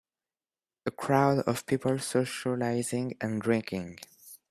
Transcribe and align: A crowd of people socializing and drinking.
A 0.87 0.89
crowd 0.89 1.43
of 1.47 1.67
people 1.67 1.99
socializing 1.99 3.15
and 3.21 3.39
drinking. 3.39 3.99